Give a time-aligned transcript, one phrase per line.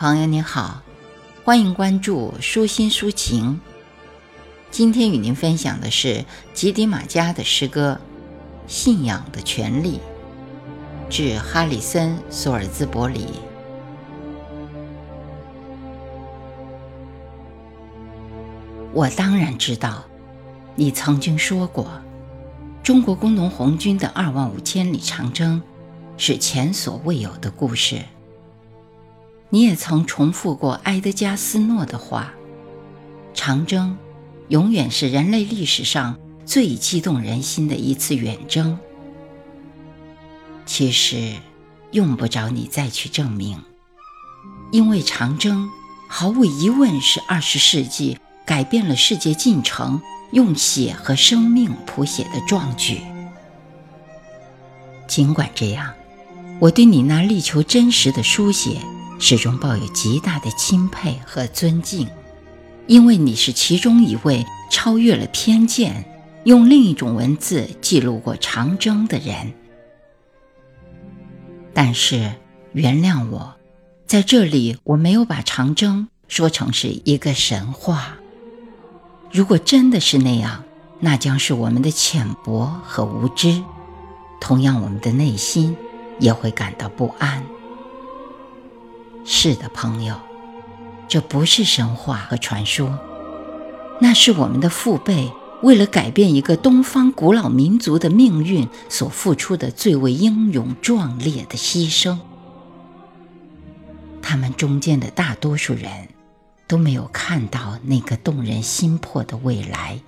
[0.00, 0.80] 朋友您好，
[1.44, 3.60] 欢迎关注舒心抒情。
[4.70, 8.00] 今天与您分享的是吉迪马加的诗歌
[8.72, 9.98] 《信仰的权利》，
[11.10, 13.26] 致哈里森·索尔兹伯里。
[18.94, 20.02] 我当然知道，
[20.76, 21.90] 你曾经说过，
[22.82, 25.62] 中国工农红军的二万五千里长征
[26.16, 28.00] 是前所未有的故事。
[29.52, 32.32] 你也曾重复过埃德加·斯诺的话
[33.34, 33.98] ：“长征，
[34.48, 36.16] 永远是人类历史上
[36.46, 38.78] 最激动人心的一次远征。”
[40.64, 41.34] 其实，
[41.90, 43.60] 用不着你再去证明，
[44.70, 45.68] 因为长征
[46.08, 53.00] 毫无疑问是二十世纪改变了世界进程、用血和生命谱写的壮举。
[55.08, 55.92] 尽管这样，
[56.60, 58.80] 我对你那力求真实的书写。
[59.20, 62.08] 始终抱有极大的钦佩和尊敬，
[62.86, 66.04] 因为你是其中一位超越了偏见，
[66.44, 69.52] 用另一种文字记录过长征的人。
[71.74, 72.32] 但是，
[72.72, 73.54] 原谅我，
[74.06, 78.16] 在这里我没有把长征说成是一个神话。
[79.30, 80.64] 如果真的是那样，
[80.98, 83.62] 那将是我们的浅薄和无知，
[84.40, 85.76] 同样，我们的内心
[86.18, 87.44] 也会感到不安。
[89.32, 90.16] 是的，朋友，
[91.06, 92.98] 这不是神话和传说，
[94.00, 95.30] 那是我们的父辈
[95.62, 102.18] 为了改变一个东方古老民族的命运所付出的最为英勇壮烈的牺牲。
[104.20, 106.08] 他们中间的大多数人
[106.66, 110.00] 都没有看到那个动人心魄的未来，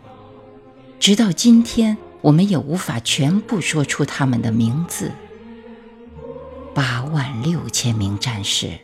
[0.98, 5.12] 直到今天，我们也无法全部说出他们的名字。
[6.75, 8.81] 八万六千名战士。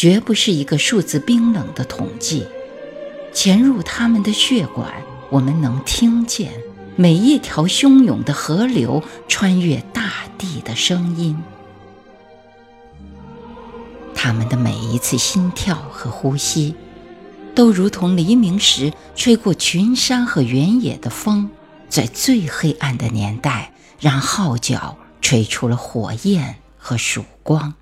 [0.00, 2.46] 绝不是一个数字冰冷的统计，
[3.34, 4.90] 潜入他们的血管，
[5.28, 6.52] 我们能听见
[6.96, 11.36] 每一条汹涌的河流穿越大地的声音。
[14.14, 16.74] 他们的每一次心跳和呼吸，
[17.54, 21.50] 都如同黎明时吹过群山和原野的风，
[21.90, 27.74] 在最黑暗的年代，让号角吹出了火焰和曙光。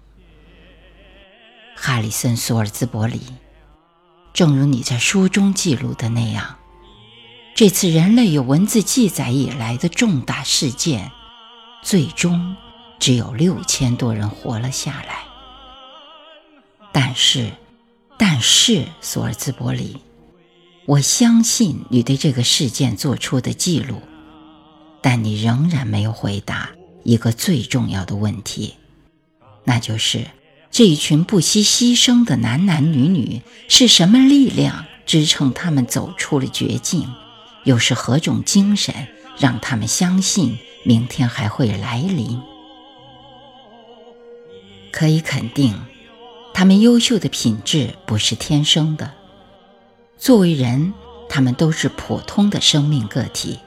[1.89, 3.23] 哈里森·索尔兹伯里，
[4.35, 6.59] 正如你在书中记录的那样，
[7.55, 11.11] 这次人类有文字记载以来的重大事件，
[11.83, 12.55] 最终
[12.99, 15.21] 只有六千多人活了下来。
[16.93, 17.51] 但是，
[18.19, 19.97] 但是，索尔兹伯里，
[20.85, 24.03] 我相信你对这个事件做出的记录，
[25.01, 26.69] 但你仍然没有回答
[27.03, 28.75] 一个最重要的问题，
[29.65, 30.27] 那就是。
[30.79, 37.13] 这一群不惜牺牲的男男女女是什么力量支撑他们走出了绝境？
[37.65, 38.95] 又是何种精神
[39.41, 42.41] 让他们相信明天还会来临？
[44.93, 45.75] 可以肯定，
[46.55, 49.13] 他们优秀的品质不是天生的。
[50.17, 50.95] 作为人，
[51.29, 53.59] 他们都是普通的生命个体。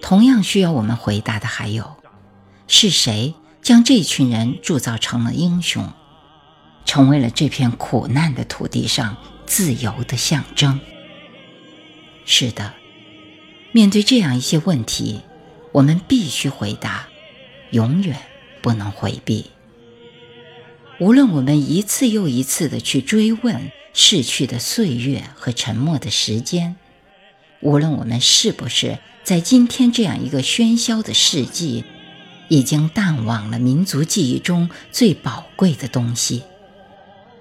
[0.00, 1.96] 同样需要我们回答的还有：
[2.68, 3.34] 是谁？
[3.62, 5.92] 将这群人铸造成了英雄，
[6.84, 10.80] 成为了这片苦难的土地上自由的象征。
[12.24, 12.74] 是的，
[13.72, 15.20] 面对这样一些问题，
[15.72, 17.08] 我们必须回答，
[17.70, 18.18] 永远
[18.62, 19.50] 不能回避。
[21.00, 26.76] 无论我们一次又一次的去追问逝去的岁月和沉默的时间，
[27.60, 31.84] 无论我们是不是在今天这样一个喧嚣的世纪。
[32.48, 36.42] 已经淡忘了民族记忆中最宝贵的东西，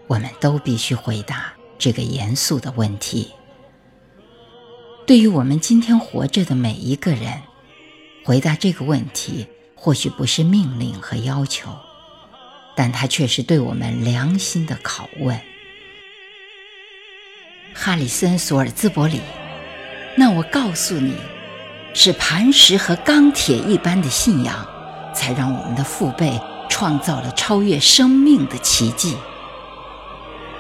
[0.08, 3.32] 我们都必须回答这个严肃的问题。
[5.06, 7.42] 对于我们今天活着的每一个人，
[8.26, 11.74] 回答这个问题或许不是命令和要求，
[12.76, 15.40] 但它却是对我们良心的拷问。
[17.74, 19.22] 哈里森·索尔兹伯里，
[20.18, 21.16] 那我告诉你，
[21.94, 24.77] 是磐石和钢铁一般的信仰。
[25.18, 29.18] 才让我们的父辈创造了超越生命的奇迹。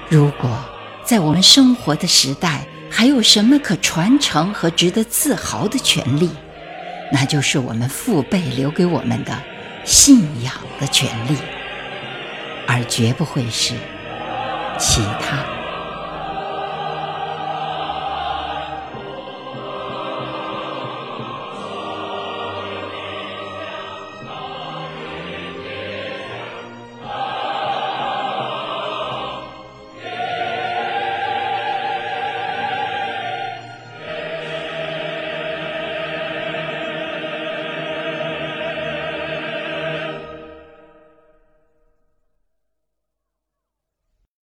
[0.09, 0.49] 如果
[1.03, 6.31] 在我们生活的时代还有什么可传承和值得自豪的权利，
[7.11, 9.37] 那就是我们父辈留给我们的
[9.85, 11.37] 信仰的权利，
[12.67, 13.75] 而绝不会是
[14.79, 15.56] 其他。